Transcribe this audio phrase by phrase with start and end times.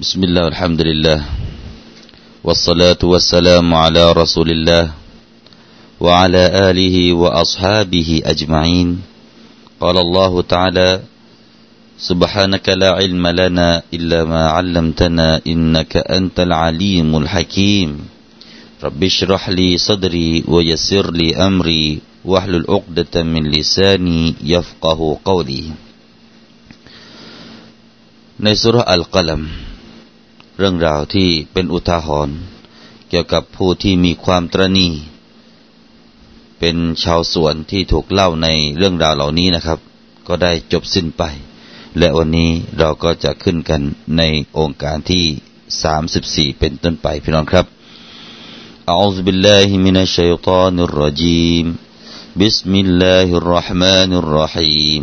[0.00, 1.18] بسم الله والحمد لله
[2.44, 4.84] والصلاة والسلام على رسول الله
[6.00, 8.88] وعلى آله وأصحابه أجمعين
[9.80, 10.90] قال الله تعالى
[11.98, 17.90] سبحانك لا علم لنا إلا ما علمتنا إنك أنت العليم الحكيم
[18.84, 25.64] رب اشرح لي صدري ويسر لي أمري واحلل عقدة من لساني يفقه قولي
[28.44, 29.42] ในสุรอัลกลัม
[30.58, 32.36] เรื่องราวที่เป็นอุทาหรณ์
[33.08, 34.88] เกี่ยวกับผู้ที่มีความตรณี
[36.58, 39.78] เป็นชาวสวนที่ถูกเล่าในเรื่องราวเหล่านี้นะครับ
[40.28, 41.22] ก็ได้จบสิ้นไป
[41.98, 43.82] และวันนี้เราก็จะขึ้นกัน
[44.18, 44.22] ใน
[44.58, 45.24] องค์การที่
[46.52, 47.66] 34 เป็นต้นไปพี่น้องครับ
[48.92, 51.66] أعوذ بالله من الشيطان الرجيم
[52.42, 55.02] بسم الله الرحمن الرحيم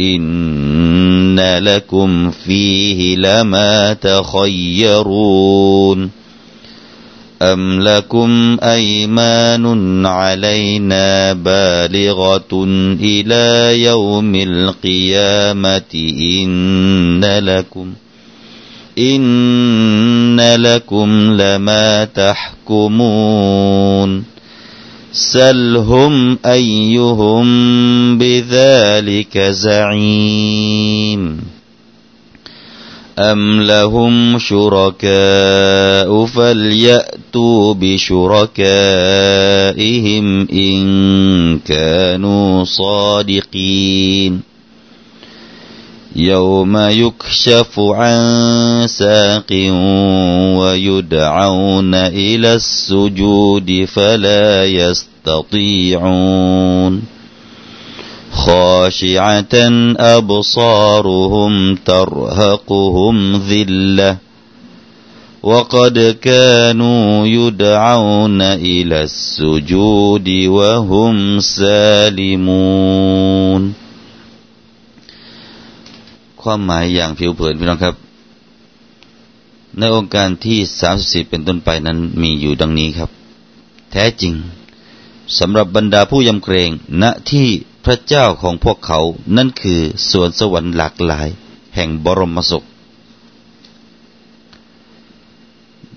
[0.00, 5.40] إن لكم فيه لما تخيرون
[7.42, 12.64] أم لكم أيمان علينا بالغة
[13.00, 17.92] إلى يوم القيامة إن لكم
[18.98, 23.60] إن لكم لما تحكمون
[25.12, 27.48] سلهم أيهم
[28.18, 30.80] بذلك زعيم
[33.18, 38.48] أم لهم شركاء فليأتوا بشركائهم
[40.52, 44.40] إن كانوا صادقين
[46.16, 49.52] يوم يكشف عن ساق
[50.58, 55.09] ويدعون إلى السجود فلا يستطيعون
[58.43, 59.55] خاشعة
[60.17, 63.15] أبصارهم ترهقهم
[63.49, 64.17] ذلة
[65.43, 72.65] وقد كانوا يدعون إلى السجود وهم سالمون
[76.49, 77.95] ความหมายอย่างผิวเผินพี่น้องครับ
[79.77, 80.59] ในองค์การที่
[80.95, 83.09] 34เป็นต้นไปนั้นมีอยู่ดังนี้ครับ
[83.91, 84.33] แท้จริง
[85.38, 86.70] สำหรับบรรดาผู้ยำเกรง
[87.02, 87.48] ณที่
[87.84, 89.00] พระเจ้าของพวกเขา
[89.36, 89.80] นั่นคือ
[90.10, 91.28] สวนสวรรค์หลากหลาย
[91.74, 92.66] แห่งบรมสุข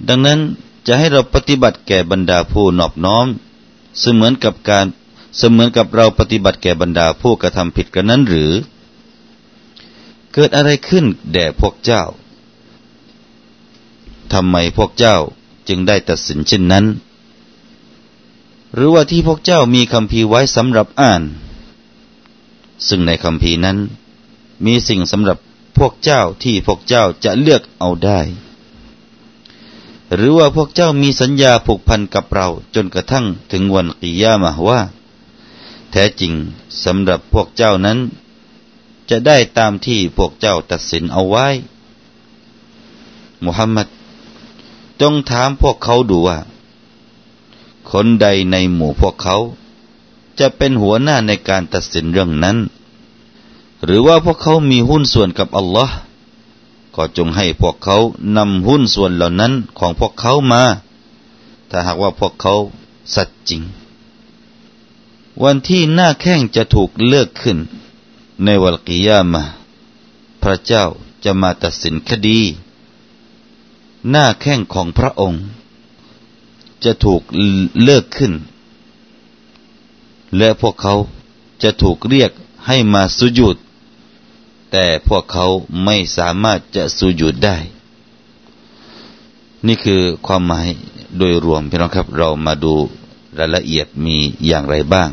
[0.07, 0.39] ดังนั้น
[0.87, 3.27] จะให้เราปฏิบัติแก่บรรดาผู้นอบน้อม
[3.99, 4.85] เสมือนกับการ
[5.37, 8.51] เสมือนกับเราปฏิบัติแก่บรรดาผู้กระทำผิดกันนั้นหรือ
[10.33, 12.03] เกิดอะไรขึ้นแด่พวกเจ้า
[14.33, 15.17] ทำไมพวกเจ้า
[15.67, 16.85] จึงได้ตัดสินเช่นนั้น
[18.73, 21.23] หรือว่าที่พวกเจ้ามีคำพีไว้สำหรับอ่าน
[22.87, 23.77] ซึ่งในคำพีนั้น
[24.65, 25.37] มีสิ่งสำหรับ
[25.77, 28.19] พวกเจ้าที่พวกเจ้าจะเลือกเอาได้
[30.15, 34.79] หรือว่าพวกเจ้ามีสัญญาผูกพันกับเราจนกระทั่งถึงวันกิยามะว่า
[35.91, 36.33] แท้จริง
[36.83, 37.99] สำหรับพวกเจ้านั้น
[39.09, 41.47] จะได้ตามที่พวกเจ้าตัดสินเอาไว้
[43.43, 43.87] มุฮัมมัด
[45.01, 46.37] จงถามพวกเขาดูว่า
[47.95, 49.37] คนใดในหมู่พวกเขา
[50.39, 52.57] จะเป็นหัวหน้าในการตัดสินเรื่องนั้น
[53.83, 55.95] หรือว่าพวกเขามีหุ้นส่วนกับอัลลอฮ์
[56.95, 57.97] ก็จงให้พวกเขา
[58.37, 60.63] นำหุ้นส่วนเหล่านั้นของพวกเขามา
[61.69, 62.53] ถ้าหากว่าพวกเขา
[63.15, 63.61] สัตย์จริง
[65.43, 67.57] วันที่หน้าแข้งจะถูกเลิกขึ้น
[68.43, 69.43] ในวันกิยามะ
[70.41, 70.83] พระเจ้า
[71.23, 72.39] จะมาตัดสินคดี
[74.09, 75.43] หน้าแข้งของพระองค์
[76.85, 77.21] จะถูก
[77.83, 78.33] เลิกขึ้น
[80.37, 80.95] และพวกเขา
[81.63, 82.31] จะถูกเรียก
[82.67, 83.57] ให้มาสุยุด
[84.71, 85.45] แต่พวกเขา
[85.85, 87.57] ไม่สามารถจะสุยุดได้
[89.67, 90.67] นี่คือความหมาย
[91.17, 92.73] โดยรวมพี่น้องครับ เรามาดู
[93.39, 95.09] รายละเอียดมีอย่างไรบ้าง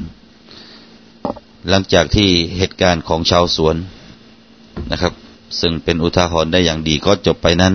[1.69, 3.76] หลังจากที่เหตุการณ์ของชาวสวน
[4.90, 5.12] นะครับ
[5.61, 7.75] ซึ่งเป็นอุทาหรณ์ได้อย่างดีก็จบไปนั้น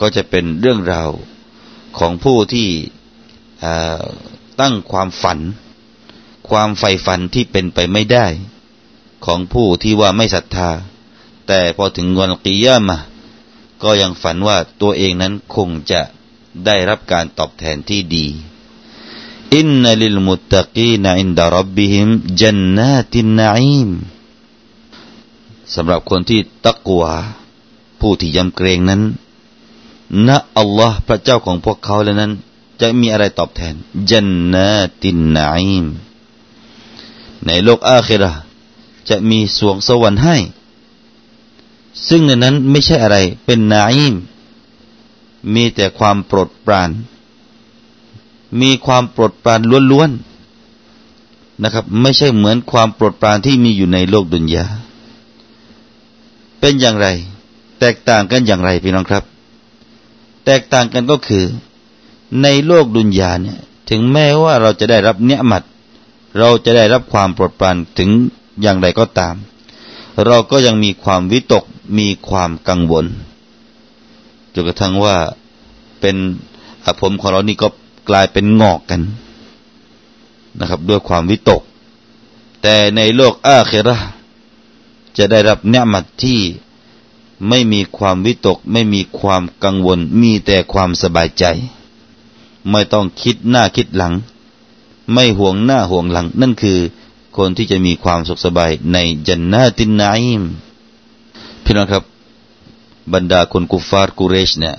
[0.00, 1.10] ก็จะเป็นเรื่องราว
[1.98, 2.68] ของผู้ที่
[4.60, 5.38] ตั้งความฝัน
[6.48, 8.26] ความใฝ่ฝันที่เป็นไปไม่ได้
[9.24, 10.70] ของผู้ที่ว่าไม่ศรัทธา
[11.46, 12.98] แต่พอถึงวันกิยามะ
[13.82, 16.00] ก็ยังฝันว่าตัวเองนั้นคงจะ
[16.66, 18.26] ได้รับการตอบแทนที่ดี
[19.54, 22.08] อินนัลิลมุตตะกีนอินดารับบิฮิม
[22.40, 23.90] จันนาตินนาอิม
[25.74, 27.14] สำหรับคนที่ตักวา
[28.00, 29.02] ผู้ที่ยำเกรงนั้น
[30.28, 32.32] ณอัลลอฮ์พระเจ้าของพวกเขาแล้วนั้น
[32.80, 33.74] จะมีอะไรตอบแทน
[34.10, 34.68] จันนา
[35.02, 35.86] ตินนาอิม
[37.46, 38.40] ในโลกอาคิรห์
[39.08, 40.36] จะมีสวงสวรรค์ให้
[42.08, 44.14] ซึ่งในนั้นไม่ใช่อะไร เป็นนาอิม
[45.54, 46.90] มีแต่ความโปรดปราน
[48.60, 49.60] มีความโปรดปราน
[49.92, 54.66] ล้วนๆนะครับ ไม่ใช่เหมือนความโปรดปรานที่มีอยู่ในโลกดุนยา
[56.60, 57.06] เป็นอย่างไร
[57.80, 59.24] แตกต่างกันอย่างไรพี่น้องครับ
[60.44, 61.44] แตกต่างกันก็คือ
[62.42, 63.58] ในโลกดุนยาเนี่ย
[63.90, 65.62] ถึงแม้ว่าเราจะได้รับเนื้อมัด
[66.38, 68.10] เราจะได้รับความโปรดปรานถึง
[68.62, 69.34] อย่างไรก็ตาม
[70.26, 71.64] เราก็ยังมีความวิตก
[71.98, 73.06] มีความกังวล
[74.54, 75.16] จนกระทั่งว่า
[76.00, 76.16] เป็น
[77.00, 77.68] ผมของเรานี่ก็
[78.08, 79.00] กลายเป็นงอกกัน
[80.58, 81.62] นะครับ ด้วยความวิตก
[82.62, 83.96] แต่ในโลกอาเคระ
[85.18, 86.40] จะได้รับเนื้อมัดที่
[87.48, 91.44] ไม่มีความวิตก ไม่มีความกังวล มีแต่ความสบายใจ
[92.70, 94.14] ไม่ต้องคิดหน้าคิดหลัง
[95.12, 96.78] ไม่ห่วงหน้าห่วงหลัง นั่นคือ
[97.36, 98.98] คนที่จะมีความสุขสบายใน
[99.28, 100.42] จันนาตินนาอิม
[101.64, 102.04] พี่น้องครับ
[103.12, 104.74] บรรดาคนกุฟาร์กุเรชเนี่ย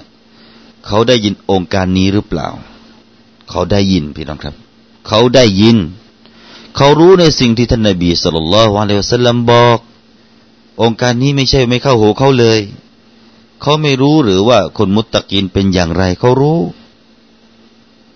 [0.86, 2.48] เขาได้ยินองค์การนี้หรือเปล่า
[3.50, 4.56] เขาได้ยินพี่น้องครับ
[5.08, 5.78] เขาได้ยิน
[6.76, 9.80] เขารู้ในสิ่งที่ท่านนบีสุลต่านละฮ์อะลัยฮิสลามบอก
[10.82, 12.60] องค์การนี้ไม่ใช่ไม่เข้าหูเขาเลย
[13.62, 16.60] เขาไม่รู้หรือว่าคนมุตตะกินเป็นอย่างไรเขารู้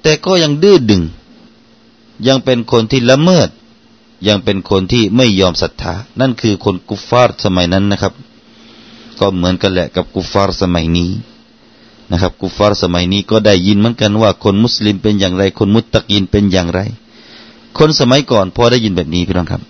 [0.02, 1.04] แต่ก็ยังดื้อดึง
[2.28, 3.50] ยังเป็นคนที่ละเมิด
[4.28, 8.14] ยังเป็นคนที่ไม่ยอมศรัทธา นั่นคือคนกุฟฟาร์สมัยนั้นนะครับ
[9.20, 11.12] ก็เหมือนกันแหละกับกุฟฟาร์สมัยนี้
[12.12, 16.80] นะครับกุฟาร์สมัยนี้ก็ได้ยินเหมือนกันว่า คนมุสลิมเป็นอย่างไร คนมุตตะกีนเป็นอย่างไร
[17.78, 19.62] คนสมัยก่อนพอได้ยินแบบนี้พี่น้องครับ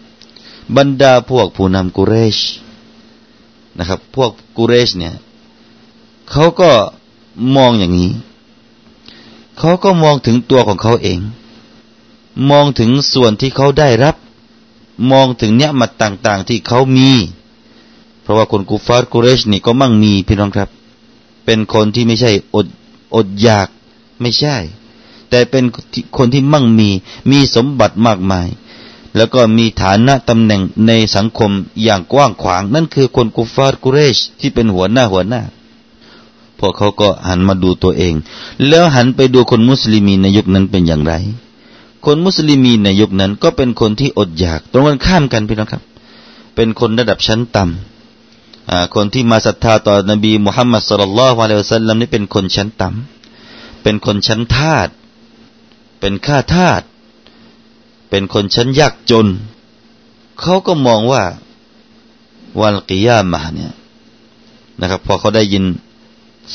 [0.77, 2.39] บรรดาพวกผู้นำกุเรช
[3.79, 5.13] นะครับ พวกกุเรชเนี่ย
[6.31, 6.71] เขาก็
[7.55, 8.11] มองอย่างนี้
[9.57, 11.19] เขาก็มองถึงตัวของเขาเอง
[12.49, 14.15] มองถึงส่วนที่เขาได้รับ
[15.11, 17.09] มองถึงเนี้ยมัดต่างๆ ที่เขามี
[18.21, 20.69] เพราะว่าคนกูฟาร์กูเรชนี่ก็มั่งมีพี่น้องครับ
[21.45, 22.67] เป็นคนที่ไม่ใช่อด
[23.15, 23.67] อดอยาก
[24.21, 24.55] ไม่ใช่
[25.29, 25.63] แต่เป็น
[26.17, 26.89] คนที่มั่งมี
[27.31, 28.47] มีสมบัติมากมาย
[29.15, 31.51] แล้วก็มีฐานะตำแหน่งในสังคม
[31.83, 35.41] อย่างกว้างขวาง นั่นคือคนกูฟาร์กูเรช ที่เป็นหัวหน้าหัวหน้า
[36.59, 38.13] พวกเขาก็หันมาดูตัวเอง
[38.67, 41.13] แล้วหันไปดูคนมุสลิมีในยุคนั้นเป็นอย่างไร
[42.05, 45.81] คนมุสลิมีในยุคนั้นก็เป็นคนที่อดอยาก ตรงกันข้ามกันพี่น้องครับ
[46.55, 54.89] เป็นคนระดับชั้นต่ำคนที่มาศรัทธาต่อนบีมุฮัมมัดสุลลัลลอฮุอะลัยฮิวสัลลัมนี่เป็นคนชั้นต่ำเป็นคนชั้นทาส
[55.99, 56.81] เป็นข้าทาส
[58.09, 59.27] เป็นคนชั้นยากจน
[60.41, 61.23] เขาก็มองว่า
[62.61, 63.73] วันกิยามะเนี่ย
[64.79, 65.63] นะครับพอเขาได้ยิน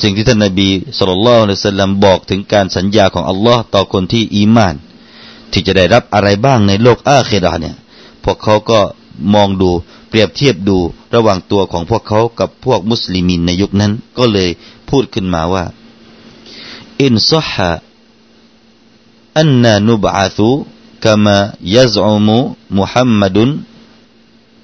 [0.00, 0.68] สิ่งที่ท่านนบี
[0.98, 4.74] สุลต่านละอัลลัมบอกถึงการสัญญาของอัลลอฮ์ต่อคนที่อีมาน
[5.52, 7.76] ที่จะได้รับอะไรบ้างในโลกอาคิรอเนี่ย
[8.24, 8.80] พวกเขาก็
[9.34, 9.70] มองดู
[10.08, 10.78] เปรียบเทียบดู
[11.14, 14.48] ระหว่างตัวของพวกเขากับพวกมุสลิมินในยุคนั้น ก็เลย
[14.90, 15.64] พูดขึ้นมาว่า
[17.02, 17.72] อินซฮะ
[19.38, 20.73] อันนานุบะธุกามายซ
[21.05, 22.37] อุมุ
[22.77, 23.49] มุฮัมมัดุน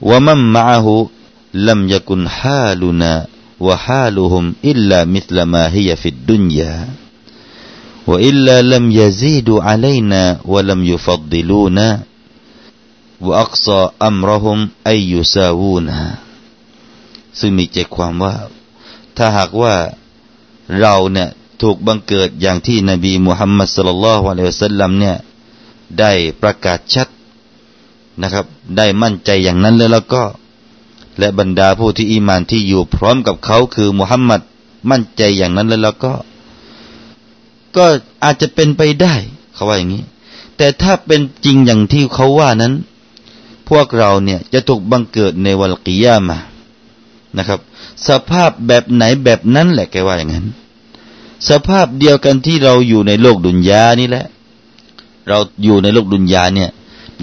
[0.10, 0.94] วะมันมะอะฮู
[1.68, 3.14] ลัมยกุนฮาลุนา
[3.68, 6.76] วะฮาลุฮุมอิลลามิสลมาฮิยฟิดดุนยา
[8.12, 11.88] وإلا لم يزيدوا علينا ولم يفضلونا
[13.28, 14.60] วอักซออัมรหุม
[14.90, 15.98] อายุซาวูนะ
[17.40, 18.36] ซึ่งมีใจความว่า
[19.18, 19.76] ถ้าหากว่า
[20.80, 21.30] เราเนี่ย
[21.62, 25.16] ถูกบังเกิดอย่างที่นบีมุฮัมมัดสุลลัลฮวาเลวซัลลัมเนี่ย
[25.99, 27.09] ได้ประกาศชัด
[28.23, 30.23] นะครับ ได้มั่นใจอย่างนั้นเลยแล้วก็
[31.19, 34.41] และบรรดาผู้ที่อีมานที่อยู่พร้อมกับเขาคือมุฮัมมัด
[34.91, 36.13] มั่นใจอย่างนั้นเลยแล้วก็
[37.77, 37.87] ก็
[38.25, 39.15] อาจจะเป็นไปได้
[39.55, 40.05] เขาว่าอย่างนี้
[40.57, 42.75] แต่ถ้าเป็นจริงอย่างที่เขาว่านั้น
[43.69, 46.39] พวกเราเนี่ยจะถูกบังเกิดในวันกิยามา
[47.39, 47.61] นะครับ
[48.09, 50.47] สภาพแบบไหนแบบนั้นแหละแกว่าอย่างนั้น
[51.49, 54.27] สภาพเดียวกันที่เราอยู่ในโลกดุนยานี่แหละ
[55.29, 56.71] เราอยู่ในโลกดุนยาเนี่ย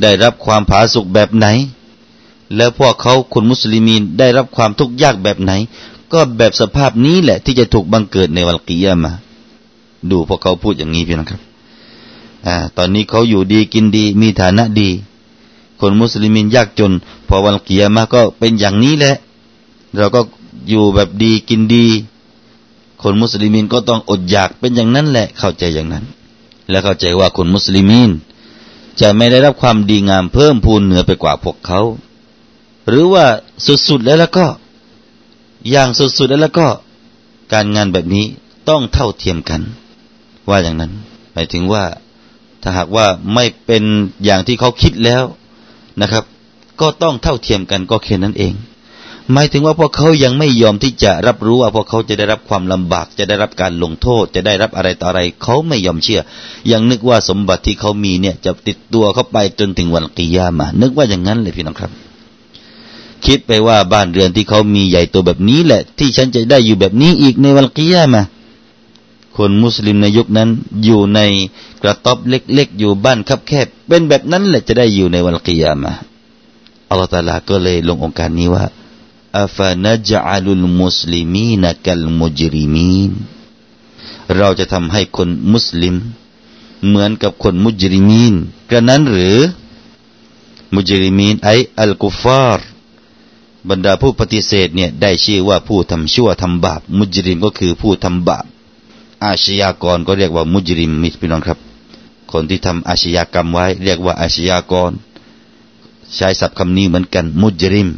[0.02, 1.48] ได้รับความผาสุกแบบไหน
[2.56, 5.52] แล้วพวกเขาคนมุสลิมีนได้รับความทุกข์ยากแบบไหน
[6.14, 9.12] ก็แบบสภาพนี้แหละ ที่จะถูกบังเกิดในวันกิยามา
[10.12, 11.42] ดูพวกเขาพูดอย่างนี้พี่นะครับ
[12.48, 14.90] อ่าตอนนี้เขาอยู่ดีกินดี มีฐานะดี
[15.80, 16.92] คนมุสลิมินยากจน
[17.28, 19.16] พอวันกิยามะฮ์ก็เป็นอย่างนี้แหละ
[19.98, 20.22] เราก็
[20.70, 21.86] อยู่แบบดีกินดี
[23.02, 26.04] คนมุสลิมินก็ต้องอดอยากเป็นอย่างนั้นแหละ เข้าใจอย่างนั้น
[26.70, 28.10] และเข้าใจว่าคนมุสลิมิน
[29.02, 31.82] จะไม่ได้รับความดีงามเพิ่มพูนเหนือไปกว่าพวกเขา
[32.88, 33.26] หรือว่า
[33.88, 34.46] สุดๆแล้วแล้วก็
[35.70, 36.68] อย่างสุดๆแล้วแล้วก็
[37.54, 38.26] การงานแบบนี้
[38.70, 39.62] ต้องเท่าเทียมกัน
[40.50, 40.92] ว่าอย่างนั้น
[41.34, 41.84] หมายถึงว่า
[42.62, 43.84] ถ้าหากว่าไม่เป็น
[44.26, 45.24] อย่างที่เขาคิดแล้ว
[46.02, 46.24] นะครับ
[46.82, 48.54] ก็ต้องเท่าเทียมกันก็แค่นั้นเอง
[49.34, 56.22] หมายถึงว่าพวกเขายังไม่ยอมที่จะรับรู้ว่าพวกเขาจะได้รับความลำบาก จะได้รับการลงโทษ จะได้รับอะไรต่ออะไร เขาไม่ยอมเชื่อ
[56.72, 61.92] ยังนึกว่าสมบัติที่เขามีเนี่ย จะติดตัวเขาไปจนถึงวันกิยามานึกว่าอย่างนั้นเลยพี่น้องครับ
[63.26, 68.22] คิดไปว่าบ้านเรือนที่เขามีใหญ่ตัวแบบนี้แหละ ที่ฉันจะได้อยู่แบบนี้อีกในวันกิยามา
[69.38, 70.50] คนมุสลิมในยุคนั้น
[70.84, 71.20] อยู่ใน
[71.82, 75.92] กระต๊อบเล็ก ๆ อยู่บ้านคับแคบ เป็นแบบนั้นแหละจะได้อยู่ในวันกิยามา
[76.90, 78.64] อัลลอฮฺตาลาก็เลยลงองค์การนี้ว่า
[79.38, 83.12] อัฟนจัลุลมุสลิมีนกัลมุจริมีน
[84.36, 85.96] เราจะทำให้คนมุสลิม
[86.88, 88.34] เหมือนกับคนมุจริมีน
[88.70, 89.38] กระนั้นหรือ
[90.74, 92.66] มุจริมีนไออัลกุฟาร์
[93.70, 98.46] บรรดาผู้ปฏิเสธเนี่ยได้ชื่อว่าผู้ทำชั่วทำบาป มุจริมก็คือผู้ทำบาป
[99.26, 101.60] อาชญากรก็เรียกว่ามุจริมมิพี่น้องครับ
[102.32, 104.92] คนที่ทำอาชญากรรมไว้ เรียกว่าอาชญากร
[106.16, 107.90] ใช้ศัพท์คำนี้เหมือนกัน มุจริม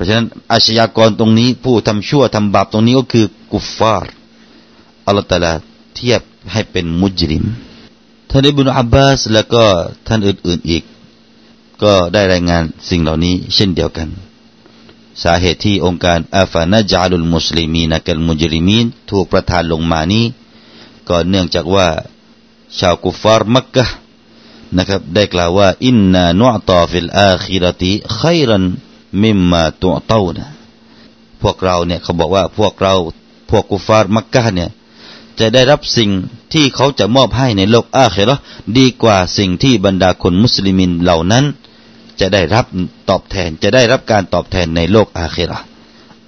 [0.00, 4.12] ราะฉะนั้นอาชญากรตรงนี้ ผู้ทำชั่วทำบาปตรงนี้ก็คือกุฟฟาร์
[5.06, 5.52] อัลลอฮฺตาลา
[5.96, 7.44] เทียบให้เป็นมุจริม
[8.30, 9.64] ท่านอิบุอับบาสแล้วก็
[10.06, 10.82] ท่านอื่นๆอีก
[11.82, 14.08] ก็ได้รายงานสิ่งเหล่านี้ เช่นเดียวกัน
[15.22, 20.24] สาเหตุที่องค์การอาฟานาจารุลมุสลิมีนักัลมุจริมีนถูกประทานลงมานี้
[21.08, 21.88] ก็เนื่องจากว่า
[22.78, 23.84] ชาวกุฟฟาร์มักกะ
[24.76, 30.48] นะครับได้กล่าวว่าإنا نعطى في الآخرة خيرا مما تعطون นะ
[31.42, 32.94] พวกเราเนี่ยเขาบอกว่าพวกเรา
[33.50, 34.70] พวกกุฟาร์มักกะเนี่ย
[35.40, 36.10] จะได้รับสิ่ง
[36.52, 38.36] ที่เขาจะมอบให้ในโลกอาเครอ
[38.78, 41.44] ดีกว่าสิ่งที่บรรดาคนมุสลิมินเหล่านั้น
[42.20, 42.66] จะได้รับ
[43.10, 45.58] ตอบแทนจะได้รับการตอบแทนในโลกอาเครอ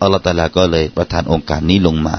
[0.01, 2.17] อัลลอฮฺตาลาก็เลยประทานองค์การนี้ลงมา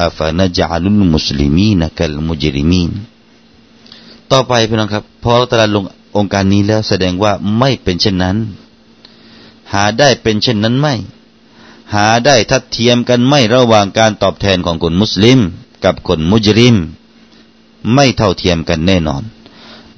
[0.00, 2.90] อาฟานจาลุลมุสลิมีนกัลมุจริมีน
[4.32, 5.84] ต่อไปพี่น้องครับพออัลลอฮฺตาลาลง
[6.16, 8.36] องค์การนี้แล้วแสดงว่าไม่เป็นเช่นนั้น
[9.74, 10.94] หาได้เป็นเช่นนั้นไม่
[11.94, 15.40] หาได้ทัดเทียมกันไม่ระหว่างการตอบแทนของคนมุสลิม
[15.84, 16.76] กับคนมุจริม
[17.94, 19.22] ไม่เท่าเทียมกันแน่นอน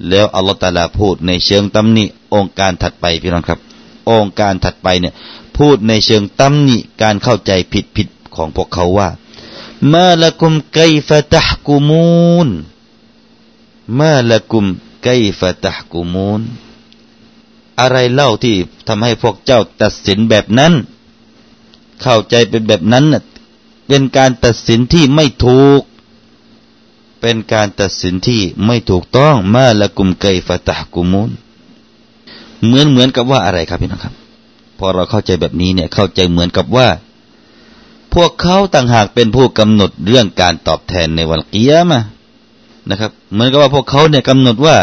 [0.09, 3.59] แล้วอัลลอฮฺตาลาพูดในเชิงตำหนิองค์การถัดไปพี่น้องครับ
[4.11, 5.13] องค์การถัดไปเนี่ย
[5.57, 9.09] พูดในเชิงตำหนิการเข้าใจผิดผิดของพวกเขาว่า
[9.93, 12.49] มาละกุมไกฟะตะกุมูน
[13.99, 14.65] มาละกุม
[15.03, 16.41] ไกฟะตะกุมูน
[17.79, 18.55] อะไรเล่าที่
[18.87, 20.73] ทำให้พวกเจ้าตัดสินแบบนั้น
[22.01, 23.23] เข้าใจเป็นแบบนั้นน่ะ
[23.87, 25.81] เป็นการตัดสินที่ไม่ถูก
[27.21, 31.31] เป็นการตัดสินที่ไม่ถูกต้องมาละกุมไกฟะตะกุมุน
[32.63, 34.13] เหมือนเหมือนกับว่าอะไรครับพี่น้องครับ
[34.77, 36.87] พอเราเข้าใจแบบนี้เนี่ยเข้าใจเหมือนกับว่า
[38.13, 42.01] พวกเขาต่างหากเป็นผู้กำหนดเรื่องการตอบแทนในวันกิยามะ
[42.89, 44.77] นะครับ เหมือนกับว่าพวกเขาเนี่ยกำหนดว่า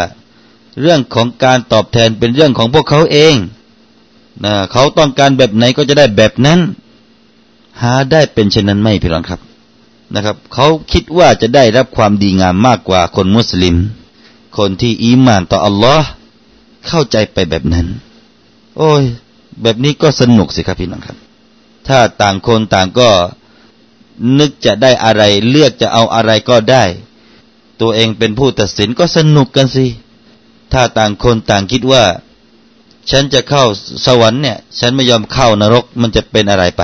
[0.81, 3.35] เรื่องของการตอบแทนเป็นเรื่องของพวกเขาเอง
[4.45, 6.59] นะเขาต้องการแบบไหนก็จะได้แบบนั้น
[7.81, 9.39] หาได้เป็นเช่นนั้นไม่พี่น้องครับ
[10.15, 13.75] นะครับ เขาคิดว่าจะได้รับความดีงามมากกว่าคนมุสลิม
[14.57, 16.07] คนที่อีมานต่ออัลลอฮ์
[16.87, 17.87] เข้าใจไปแบบนั้น
[18.77, 19.03] โอ้ย
[19.61, 21.17] แบบนี้ก็สนุกสิครับพี่น้องครับ
[21.87, 23.09] ถ้าต่างคนต่างก็
[24.39, 26.83] นึกจะได้อะไร เลือกจะเอาอะไรก็ได้
[27.81, 29.85] ตัวเองเป็นผู้ตัดสินก็สนุกกันสิ
[30.73, 32.03] ถ้าต่างคนต่างคิดว่า
[33.11, 33.63] ฉันจะเข้า
[34.05, 36.83] สวรรค์เนี่ย ฉันไม่ยอมเข้านรกมันจะเป็นอะไรไป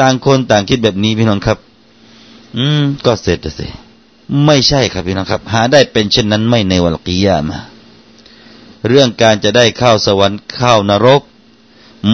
[0.00, 1.58] ต่างคนต่างคิดแบบนี้พี่น้องครับ
[2.56, 3.66] อืม ก็เสร็จสิ
[4.46, 7.58] ไม่ใช่ครับพี่น้องครับ หาได้เป็นเช่นนั้นไม่ในวันกิยามา
[8.88, 11.22] เรื่องการจะได้เข้าสวรรค์เข้านรก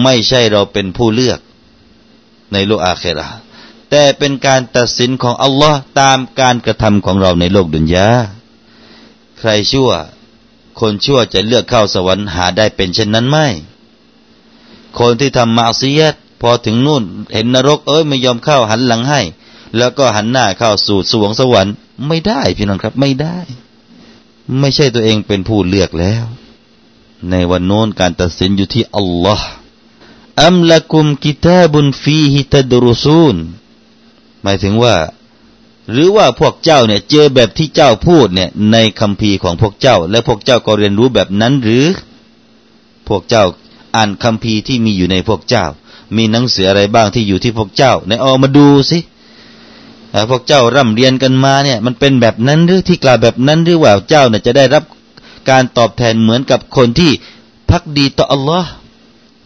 [0.03, 1.39] ไม่ใช่เราเป็นผู้เลือก
[2.53, 3.29] ในโลกอาเครา
[3.89, 8.07] แต่เป็นการตัดสินของอัลลอฮ์ตามการกระทำของเราในโลกดุนยา
[9.39, 9.91] ใครชั่ว
[10.79, 13.37] คนชั่วจะเลือกเข้าสวรรค์หาได้เป็นเช่นนั้นไหม
[14.99, 17.03] คนที่ทำมาซียตพอถึงนู่น
[17.33, 19.21] เห็นนรกเอ้ยไม่ยอมเข้าหันหลังให้
[19.77, 21.73] แล้วก็หันหน้าเข้าสู่สวงสวรรค์
[22.07, 23.37] ไม่ได้พี่น้องครับไม่ได้
[24.59, 26.25] ไม่ใช่ตัวเองเป็นผู้เลือกแล้ว
[27.29, 29.47] ในวันโน้นการตัดสินอยู่ที่อัลลอฮ์
[30.45, 33.35] อัมละกุมกิตาบุนฟีฮิตดรุซูน
[34.43, 34.95] หมายถึงว่า
[35.91, 41.85] หรือว่าพวกเจ้าเนี่ยเจอแบบที่เจ้าพูดเนี่ย ในคำพีของพวกเจ้า และพวกเจ้าก็เรียนรู้แบบนั้นหรือ
[43.07, 43.43] พวกเจ้า
[43.95, 45.65] อ่านคำพีที่มีอยู่ในพวกเจ้า
[46.15, 48.99] มีหนังสืออะไรบ้างที่อยู่ที่พวกเจ้าในเอามาดูสิ
[50.29, 54.83] พวกเจ้าร่ำเรียนกันมาเนี่ย มันเป็นแบบนั้นหรือที่กล่าวแบบนั้นหรือว่าเจ้าเนี่ยจะได้รับ
[55.49, 57.11] การตอบแทนเหมือนกับคนที่
[57.69, 58.69] พักดีต่ออัลลอฮ์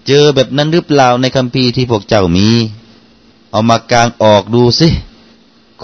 [0.07, 2.49] เจอแบบนั้นหรือเปล่าในคัมภีร์ที่พวกเจ้ามี
[3.51, 4.87] เอามากางออกดูสิ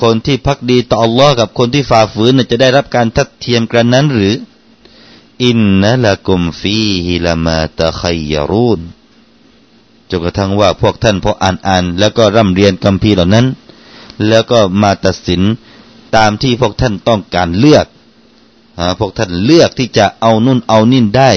[0.01, 4.33] คนที่พักดีต่ออัลลอฮ์กับคนที่ฝ่าฝืนจะได้รับการทัดเทียมกันนั้นหรือ
[5.43, 8.79] อินนัละกุมฟีฮิลามาตะขัยรูน
[10.09, 13.47] จนกระทั่งว่าพวกท่านพออ่านอ่าน แล้วก็ร่ำเรียนคัมภีร์เหล่านั้น
[14.27, 15.41] แล้วก็มาตัดสิน
[16.15, 17.85] ตามที่พวกท่านต้องการเลือก
[18.99, 21.31] พวกท่านเลือกที่จะเอานุ่นเอานิ่นได้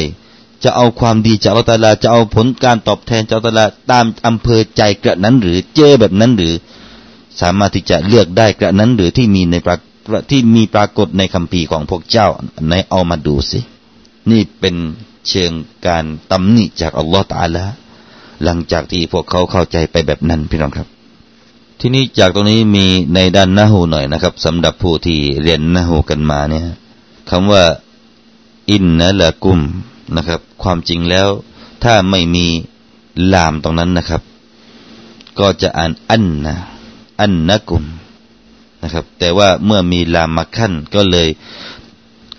[0.65, 6.55] จะเอาความดีจากอัลตาลา จะเอาผลการตอบแทนจากอัลตาลาตามอำเภอใจกระนั้นหรือเจอแบบนั้นหรือ
[7.41, 9.81] สามารถที่จะเลือกได้กระนั้นหรือที่มีในปราก
[10.31, 12.29] ที่มีปรากฏในคัมภีร์ของพวกเจ้า
[12.71, 13.61] ในเอามาดูสิ
[14.31, 14.77] นี่เป็น
[15.29, 15.53] เชิง
[15.87, 17.65] การตำหนิจากอัลลอฮฺตาลา
[18.45, 20.89] หลังจากที่พวกเขาเข้าใจไปแบบนั้นพี่น้องครับ
[21.81, 26.63] ที่นี้จากตรงนี้มีในด้านนาหูหน่อยนะครับสำหรับผู้ที่เรียนนาหูกันมาเนี่ย
[27.31, 27.65] คำว่า
[28.71, 29.59] อินนะละกุม
[30.17, 31.29] นะครับ ความจริงแล้ว
[31.85, 32.47] ถ้าไม่มี
[33.33, 34.23] ลามตรงนั้นนะครับ
[35.39, 36.57] ก็จะอ่านอันนะ
[37.21, 37.85] อันนักุม
[38.83, 41.29] นะครับ แต่ว่าเมื่อมีลามมาขั้นก็เลย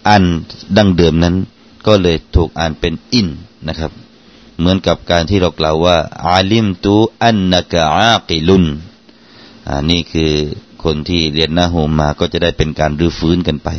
[0.07, 0.23] อัน
[0.77, 1.35] ดังเดิมนั้น
[1.87, 3.27] ก็เลยถูกอ่านเป็นอิน
[3.67, 3.91] นะครับ
[4.57, 8.65] เหมือนกับการที่เรากล่าวว่าอาลิมตูอันนักอากิลุน
[9.67, 10.31] อ่านี่คือ
[10.83, 13.69] คนที่เรียนหน้าหูมาก็จะได้เป็นการรื้อฟื้นกันไป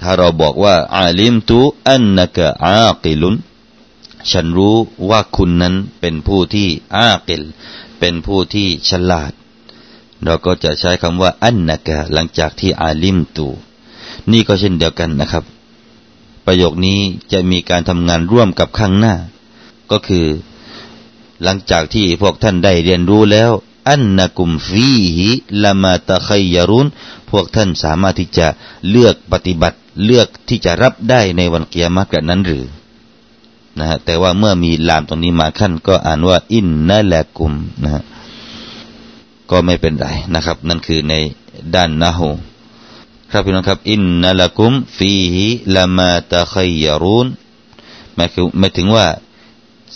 [0.00, 3.36] ถ้าเราบอกว่าอาลิมตูอันนักอากิลุน
[4.30, 4.76] ฉันรู้
[5.10, 7.42] ว่าคุณนั้นเป็นผู้ที่อากิล
[7.98, 9.32] เป็นผู้ที่ฉลาด
[10.24, 13.48] เราก็จะใช้คำว่าอันนักะหลังจากที่อาลิมตู
[14.32, 15.44] นี่ก็เช่นเดียวกันนะครับ
[16.46, 17.00] ประโยคนี้
[17.32, 19.14] จะมีการทำงานร่วมกับข้างหน้า
[19.90, 20.26] ก็คือ
[21.42, 23.50] หลังจากที่พวกท่านได้เรียนรู้แล้ว
[23.88, 25.28] อันนักุมฟีฮิ
[25.62, 26.86] ละมาตะไคยรุน
[27.30, 28.46] พวกท่านสามารถที่จะ
[28.90, 31.88] เลือกปฏิบัติเลือกที่จะรับได้ในวันเกียร
[32.20, 32.64] ตินั้นหรือ
[33.78, 37.52] นะฮะแต่ว่าเมื่อมีลามตรงนี้มาขั้นก็อ่านว่า อินนัละกุม
[37.82, 38.02] นะฮะ
[39.50, 41.14] ก็ไม่เป็นไรนะครับ นั่นคือใน
[41.74, 42.28] ด้านนะฮู
[43.30, 47.26] ครับพี่น้องครับ อินนัลกุมฟีฮิลามาตะขัยรูน
[48.14, 49.06] หมายคือหมายถึงว่า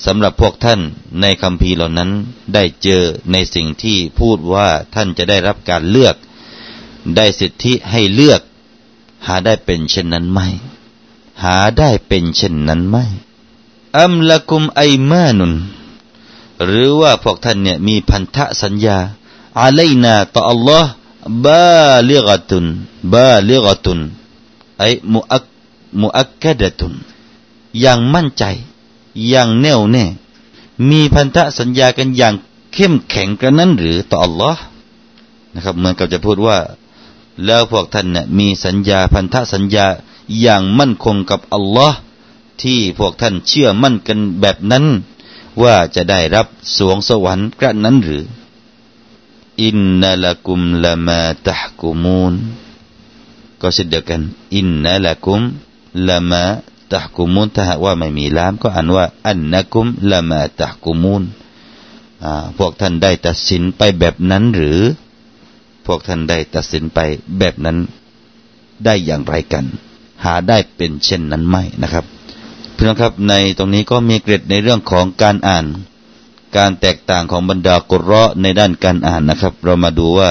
[0.04, 0.80] สำหรับพวกท่าน
[1.20, 2.10] ในคำพีเหล่านั้น
[2.54, 6.16] ได้เจอในสิ่งที่พูดว่าท่านจะได้รับการเลือก
[7.16, 8.40] ได้สิทธิให้เลือก
[9.26, 10.40] หาได้เป็นเช่นนั้นไหม
[11.44, 12.96] หาได้เป็นเช่นนั้นไหม
[13.98, 15.52] อัมละกุมไอมานุน
[16.64, 18.98] หรือว่าพวกท่านเนี่ยมีพันธสัญญา
[19.60, 20.84] อาลัยนาต่อ Allah
[21.46, 22.64] บาลิกตุน
[23.14, 23.98] บาลิกตุน
[24.80, 25.44] ไอมุอัก
[26.00, 26.94] มุอักกดตุน
[27.80, 28.44] อย่างมั่นใจ
[29.28, 30.04] อย่างแน่วแน่
[30.88, 32.34] มีพันธะสัญญากันอย่าง
[32.72, 34.56] เข้มแข็งกันนั้นหรือต่อ Allah
[35.54, 36.58] นะครับเหมือนกับจะพูดว่า
[37.44, 39.86] แล้วพวกท่านเนี่ยมีสัญญาพันธะสัญญา
[40.40, 41.98] อย่างมั่นคงกับอัลลอฮ์
[42.62, 44.84] ที่พวกท่านเชื่อมั่นกันแบบนั้น
[45.62, 48.24] ว่าจะได้รับสวงสวรรค์กระนั้นหรือ
[49.62, 52.32] อินนัลกุมละมาตะกุมูน
[53.60, 54.22] ก็เช่นเดียวกัน
[54.54, 55.40] อินนัลกุม
[56.08, 56.44] ละมา
[56.92, 61.22] ตะกุมูนถ้าหากว่าไม่มีลามก็อ่านว่าอันนักุมละมาตะกุมูน
[62.58, 64.80] พวกท่านได้ตัดสินไปแบบนั้นหรือ
[65.86, 66.98] พวกท่านได้ตัดสินไป
[67.38, 67.78] แบบนั้น
[68.84, 69.64] ได้อย่างไรกัน
[70.24, 72.04] หาได้เป็นเช่นนั้นไหมนะครับ
[72.74, 75.64] เพื่อนครับในตรงนี้ก็มีเกร็ดในเรื่องของการอ่าน
[76.56, 80.30] การแตกต่างของบรรดากุรอในด้านการอ่านนะครับ เรามาดูว่า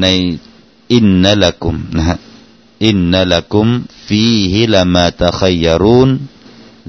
[0.00, 0.06] ใน
[0.92, 2.16] อินนัลกุมนะฮะ
[2.86, 3.66] อินนัลกุม
[4.06, 6.10] ฟีฮิลามาตะขยารูน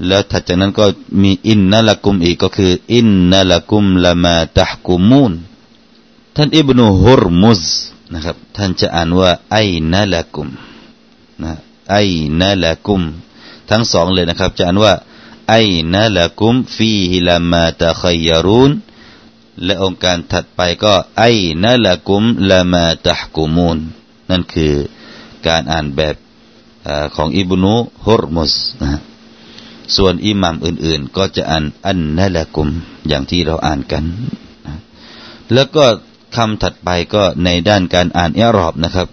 [0.06, 0.84] แล้วถัดจากนั้นก็
[1.22, 5.32] มีอินนัลกุมอีกก็คือ อินนัลกุมลามาตะกุมูน
[6.36, 7.62] ท่านอิบนุฮุรมุซ
[8.12, 9.56] นะครับท่านจะอ่านว่าไอ
[9.92, 10.48] นัลกุม
[11.42, 11.52] นะ
[11.92, 11.96] ไอ
[12.40, 13.00] นัลกุม
[13.70, 14.92] ทั้งสองเลยนะครับ จะอ่านว่า
[15.48, 15.54] ไอ
[15.92, 18.70] นะละกุมฟีฮิลามาตะขยรุน
[19.64, 21.22] และองค์การถัดไปก็ ไอ
[21.62, 23.78] นะละกุมละมาตะกุมูน
[24.30, 24.74] นั่นคือ
[25.46, 26.16] การอ่านแบบ
[27.16, 27.74] ของอิบนุ
[28.06, 29.00] ฮุรมุสนะ
[29.96, 32.68] ส่วนอิหมัมอื่น ๆ ก็จะอ่านอันนะละกุม
[33.08, 34.04] อย่างที่เราอ่านกัน
[35.52, 35.84] แล้วก็
[36.36, 39.08] คำถัดไปก็ในด้านการอ่านอิรอบนะครับ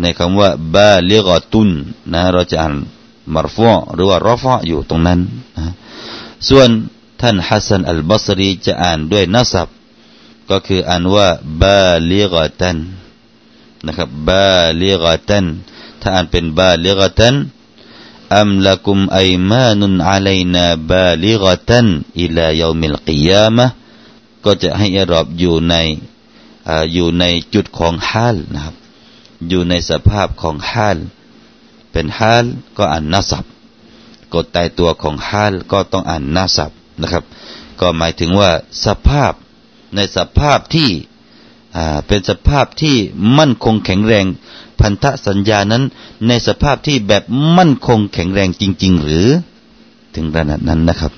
[0.00, 1.70] ในคำว่าبالغةٌ
[2.12, 2.74] นะเราจะอ่าน
[3.32, 5.20] มัรฟูอ์หรือว่ารอฟออยู่ตรงนั้น
[5.56, 5.72] นะ
[6.48, 6.68] ส่วน
[7.20, 9.68] ท่านฮัสซันอัลบัสรีจะอ่านด้วยนัสับ
[10.50, 11.28] ก็คืออ่านว่า
[11.62, 12.76] بالغةً
[13.86, 15.44] นะครับ بالغةً
[16.00, 17.34] ถ้าอ่านเป็น بالغةً
[18.38, 21.86] أم لكم أيمان عليناบาลิกตัน
[22.20, 23.66] อิลายามิลกิยามะ
[24.44, 25.74] ก็จะให้อรอบอยู่ใน
[26.94, 28.74] อยู่ในจุดของฮาลนะครับ
[29.48, 30.98] อยู่ในสภาพของฮาล
[31.94, 32.44] เป็นฮาล
[32.76, 33.44] ก็อ่านนาสับ
[34.34, 36.70] กฎตายตัวของฮาลก็ต้องอ่านนาสับ
[37.02, 37.24] นะครับ
[37.80, 38.50] ก็หมายถึงว่า
[38.84, 39.32] สภาพ
[39.94, 40.90] ในสภาพที่
[42.06, 42.96] เป็นสภาพที่
[43.38, 44.26] มั่นคงแข็งแรง
[44.80, 45.84] พันธสัญญานั้น
[46.28, 47.22] ในสภาพที่แบบ
[47.56, 49.28] มั่นคงแข็งแรงจริง ๆ หรือ
[50.14, 51.12] ถึงขนาดนั้นนะครับ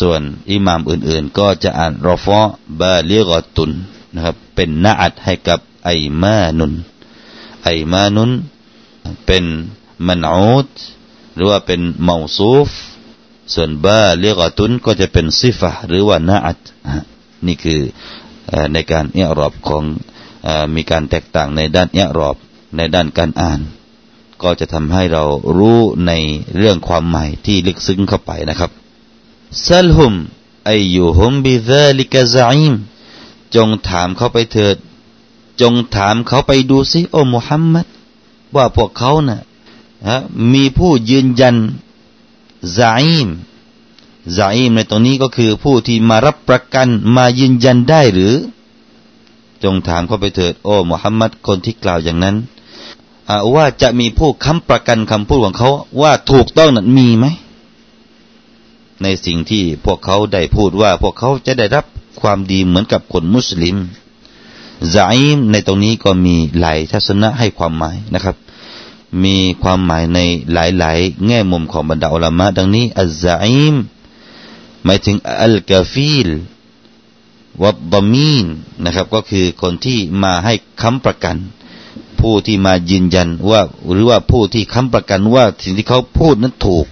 [0.00, 2.40] ส่วนอิหมามอื่น ๆ ก็จะอ่านรอฟอ
[2.80, 3.70] บาลีกอตุน
[4.14, 5.90] นะครับ เป็นนาอัดให้กับไอ
[6.22, 6.72] มานุน
[7.64, 8.30] ไอมานุน
[9.26, 9.44] เป็น
[10.06, 10.68] มันอูด
[11.34, 12.68] หรือว่าเป็นเมาซูฟ
[13.54, 16.58] ส่วนบาลีกตุนก็จะเป็นซิฟะหรือว่านาอัด
[17.46, 17.80] นี่คือ
[18.72, 19.82] ในการเอียรอบของ
[20.74, 22.36] มีการแตกต่างในด้านเอียรอบ
[22.76, 23.60] ในด้านการอ่าน
[24.42, 25.24] ก็จะทำให้เรา
[25.56, 26.12] รู้ใน
[26.56, 28.70] เรื่องความหมายที่ลึกซึ้งเข้าไปนะครับ
[29.68, 30.12] ซัลฮุม
[30.70, 32.74] อายุฮุมบิซาลิกะซาอิม
[33.56, 34.76] จงถามเขาไปเถิด
[35.60, 37.86] จงถามเขาไปดูสิโอ้มุฮัมมัด
[38.56, 40.18] ว่าพวกเขาเนะ่ะ
[40.52, 41.56] มีผู้ยืนยัน
[42.76, 43.28] ซาอิม
[44.36, 48.34] ซาอิมในตรงนี้ก็คือผู้ที่มารับประกันมายืนยันได้หรือ
[49.64, 52.36] จงถามเขาไปเถิดโอ้มุฮัมมัดคนที่กล่าวอย่างนั้น
[53.54, 57.26] ว่าจะมีผู้ค้ำประกันคำพูดของเขาว่าถูกต้องนั้นมีไหม
[59.02, 61.86] ในสิ่งที่พวกเขาได้พูดว่า พวกเขาจะได้รับ
[62.20, 63.76] ความดีเหมือนกับคนมุสลิม
[64.94, 68.36] ซาอิมในตรงนี้ก็มีหลายทัศนะให้ความหมายนะครับ
[69.22, 70.18] มีความหมายใน
[70.52, 73.76] หลาย ๆ แง่มุมของบรรดาอัลามะดังนี้อัลซาอิม
[74.84, 76.28] หมายถึงอัลกาฟิล
[77.62, 78.46] วัดบามีน
[78.84, 81.36] นะครับก็คือคนที่มาให้ค้ำประกัน
[82.20, 83.60] ผู้ที่มายืนยันว่า
[83.92, 86.86] หรือว่าผู้ที่ค้ำประกันว่าสิ่งที่เขาพูดนั้นถูก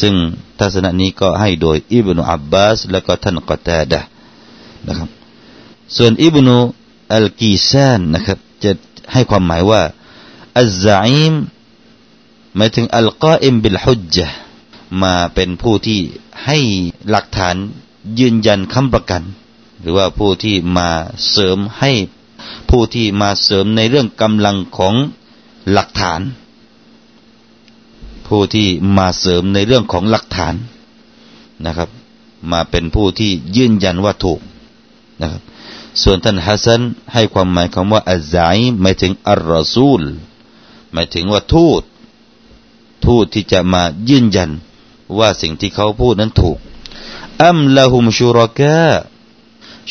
[0.00, 0.14] ซึ่ง
[0.58, 4.00] ทัศนะนี้ก็ให้โดยอิบนุอับบาส และก็ท่านกอตาดะ
[4.88, 5.08] นะครับ
[5.96, 6.56] ส่วนอิบนุ
[7.14, 8.70] อัลกีซานนะครับ จะ
[9.12, 9.82] ให้ความหมายว่า
[10.58, 11.34] อัลซาอิม
[12.56, 14.32] หมายถึงอัลกาอิมบิลฮุจจ์
[15.02, 16.00] มาเป็นผู้ที่
[16.44, 16.58] ให้
[17.10, 17.56] หลักฐาน
[18.18, 19.22] ยืนยันคำประกัน
[19.80, 20.88] หรือว่าผู้ที่มา
[21.30, 21.92] เสริมให้
[22.70, 24.94] ผู้ที่มาเสริมในเรื่องกำลังของ
[25.72, 26.20] หลักฐาน
[28.28, 30.54] ผู้ที่มาเสริมในเรื่องของหลักฐาน
[31.66, 31.88] นะครับ
[32.52, 34.40] มาเป็นผู้ที่ยืนยันว่าถูก
[35.20, 35.42] นะครับ
[36.02, 36.80] ส่วนท่านฮัสซัน
[37.12, 38.36] ให้ความหมายคำว่าอัลไซ
[38.80, 40.02] หมายถึงอัลรอซูล
[40.92, 41.82] หมายถึงว่าทูต
[43.06, 44.50] ทูตที่จะมายืนยัน
[45.18, 46.58] ว่าสิ่งที่เขาพูดนั้นถูก
[47.42, 48.76] อัมละหุมชูรกะ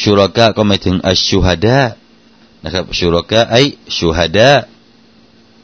[0.02, 1.80] ชูรกะก็หมายถึงอัชชูฮัดะ
[2.64, 3.56] นะครับชูรกะไอ
[3.98, 4.52] ชูฮัดะ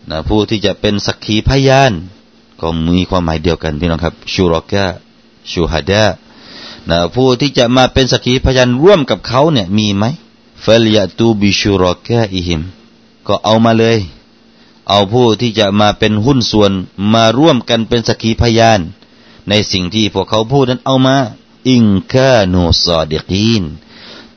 [0.09, 1.93] นะผู้ที่จะเป็นสักขีพยาน
[2.61, 4.85] ก็มีความหมายเดียวกันพี่น้องครับชูรกะ
[5.51, 6.03] ชูฮัดะ
[6.89, 10.03] นะผู้ที่จะมาเป็นสักขีพยานร่วมกับเขาเนี่ยมีไหม
[10.63, 12.61] ฟัลยาตูบิชูรกะอิหิม
[13.27, 13.99] ก็เอามาเลย
[14.89, 16.71] เอาผู้ที่จะมาเป็นหุ้นส่วน
[17.13, 18.79] มาร่วมกันเป็นสักขีพยาน
[19.49, 21.17] ในสิ่งที่พวกเขาพูดนั้นเอามา
[21.67, 23.63] อิงคาโนซอดีกีน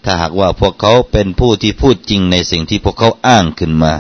[0.05, 3.95] ถ้าหากว่าพวกเขาเป็นผู้ที่พูดจริงในสิ่งที่พวกเขาอ้างขึ้นมา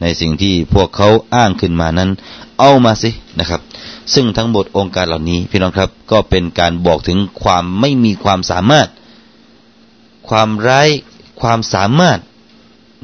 [0.00, 2.10] ในสิ่งที่พวกเขาอ้างขึ้นมานั้น
[2.60, 3.60] เอามาสินะครับ
[4.14, 8.88] ซึ่งทั้งหมดองค์การเหล่านี้พี่น้องครับ ก็เป็นการบอกถึงความไม่มีความสามารถ
[10.28, 10.82] ความไร้
[11.40, 12.18] ความสามารถ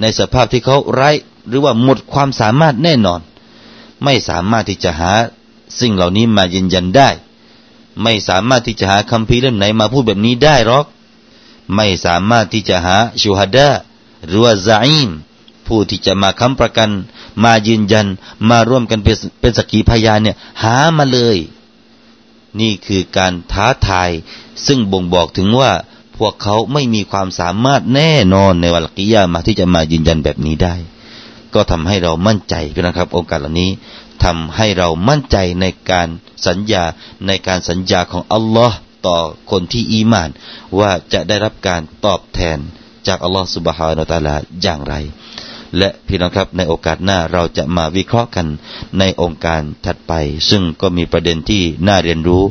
[0.01, 1.11] ในสภาพที่เขาไร้
[1.49, 3.21] หรือว่าหมดความสามารถแน่นอน
[4.05, 5.13] ไม่สามารถที่จะหา
[5.81, 7.09] สิ่งเหล่านี้มายืนยันได้
[8.03, 10.87] ไม่สามารถที่จะหาคำพีเล่มไหนมาพูดแบบนี้ได้หรอก
[11.75, 13.69] ไม่สามารถที่จะหาชูฮัดะ
[14.27, 15.11] หรือว่าซาอิม
[15.67, 16.91] ผู้ที่จะมาค้ำประกัน
[17.45, 18.07] มายืนยัน
[18.49, 21.39] มาร่วมกันเป็นเป็นสกีพยานเนี่ย หามาเลย
[22.61, 24.11] นี่คือการท้าทาย
[24.67, 25.73] ซึ่งบ่งบอกถึงว่า
[26.17, 30.75] พวกเขาไม่มีความสามารถแน่นอนในวันกิยามาที่จะมายืนยันแบบนี้ได้
[31.55, 32.55] ก็ทำให้เรามั่นใจ
[32.87, 33.71] นะครับองค์การเหล่านี้
[34.25, 36.09] ทำให้เรามั่นใจในการ
[36.47, 36.85] สัญญา
[37.27, 39.19] ในการสัญญาของอัลลอฮ์ต่อ
[39.51, 40.31] คนที่อีมาน
[40.79, 42.59] ว่าจะได้รับการตอบแทน
[43.07, 44.95] จากอัลลอฮ์สุบฮานาตาลาอย่างไร
[45.79, 48.47] และพี่น้องครับในโอกาสหน้าเราจะมาวิเคราะห์กัน
[48.99, 50.13] ในองค์การถัดไป
[50.51, 52.43] ซึ่งก็มีประเด็นที่น่าเรียนรู้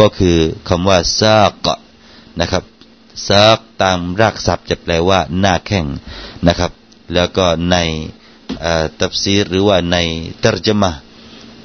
[0.00, 0.36] ก็คือ
[0.68, 1.68] คำว่าซาก
[2.40, 2.64] นะครับ
[3.28, 5.86] ซากตามรากศัพท์จะแปลว่าหน้าแข้ง
[6.46, 6.70] นะครับ
[7.14, 7.76] แล้วก็ใน
[9.00, 9.96] ตับซีหรือว่าใน
[10.42, 10.90] ตรจมะ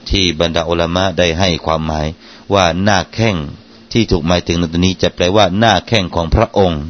[0.10, 2.08] ที่บรรดาอัลามะได้ให้ความหมาย
[2.54, 3.36] ว่าหน้าแข้ง
[3.92, 6.82] ที่ถูกหมายถึงในตัวนี้จะแปลว่าหน้าแข้งของพระองค์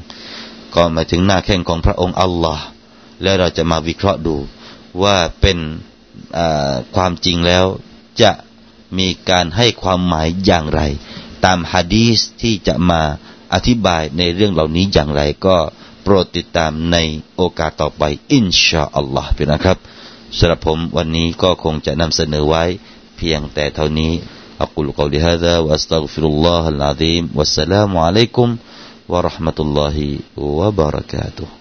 [0.75, 2.65] ก็หมายถึงหน้าแข้งของพระองค์อัลลอฮ์
[3.21, 4.36] แล้วเราจะมาวิเคราะห์ดู
[5.04, 5.58] ว่าเป็น
[6.95, 7.65] ความจริงแล้ว
[8.21, 8.32] จะ
[8.97, 10.82] มีการให้ความหมายอย่างไร
[11.45, 13.02] ตามฮะดีสที่จะมา
[13.54, 15.58] อธิบายในเรื่องเหล่านี้อย่างไรก็
[16.12, 16.98] รดติดตามใน
[17.36, 19.78] โอกาสต่อไปอินชาอัลลอฮ์พี่นะครับ
[20.38, 22.63] สำหรับผมวันนี้ก็คงจะนำเสนอไว้
[23.17, 24.12] เพียงแต่เท่านี้
[24.63, 28.48] อักุลกอลิฮะดะวะอัสตัฆฟิรุลลอฮ์อัลอาดีมวัสสลามุอะลัยกุม
[29.12, 30.06] วะราะห์มะตุลลอฮิ
[30.58, 31.59] วะบาราะกาตุฮ์